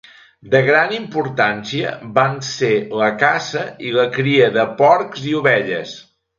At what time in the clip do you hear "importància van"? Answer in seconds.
0.99-2.41